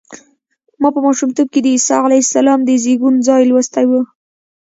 ما 0.81 0.89
په 0.95 0.99
ماشومتوب 1.05 1.47
کې 1.53 1.59
د 1.61 1.67
عیسی 1.75 1.93
علیه 2.05 2.23
السلام 2.25 2.59
د 2.63 2.69
زېږون 2.83 3.15
ځای 3.27 3.41
لوستی 3.49 3.85
و. 3.89 3.91